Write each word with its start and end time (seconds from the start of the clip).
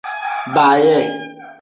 Baye. 0.55 0.97